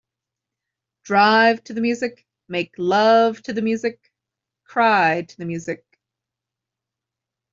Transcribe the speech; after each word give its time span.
Drive 1.03 1.63
to 1.65 1.75
the 1.75 1.81
music, 1.81 2.25
Make 2.47 2.73
love 2.79 3.39
to 3.43 3.53
the 3.53 3.61
music, 3.61 4.11
cry 4.65 5.21
to 5.21 5.37
the 5.37 5.45
music. 5.45 5.85